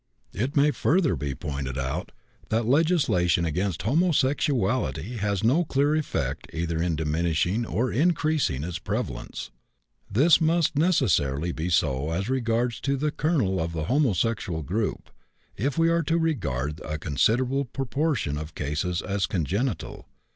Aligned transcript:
It 0.33 0.55
may 0.55 0.71
further 0.71 1.15
be 1.15 1.35
pointed 1.35 1.77
out 1.77 2.11
that 2.49 2.65
legislation 2.65 3.45
against 3.45 3.83
homosexuality 3.83 5.17
has 5.17 5.43
no 5.43 5.63
clear 5.63 5.93
effect 5.95 6.47
either 6.51 6.81
in 6.81 6.95
diminishing 6.95 7.67
or 7.67 7.91
increasing 7.91 8.63
its 8.63 8.79
prevalence. 8.79 9.51
This 10.09 10.41
must 10.41 10.75
necessarily 10.75 11.51
be 11.51 11.69
so 11.69 12.09
as 12.09 12.31
regards 12.31 12.81
the 12.81 13.11
kernel 13.15 13.61
of 13.61 13.73
the 13.73 13.83
homosexual 13.83 14.63
group, 14.63 15.11
if 15.55 15.77
we 15.77 15.87
are 15.89 16.01
to 16.01 16.17
regard 16.17 16.79
a 16.79 16.97
considerable 16.97 17.65
proportion 17.65 18.39
of 18.39 18.55
cases 18.55 19.03
as 19.03 19.27
congenital. 19.27 20.07